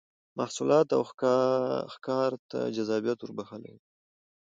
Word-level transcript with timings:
محصولاتو 0.39 0.93
او 0.97 1.03
ښکار 1.93 2.31
ته 2.49 2.59
جذابیت 2.75 3.19
ور 3.21 3.31
بخښلی 3.37 3.71
و 3.73 3.77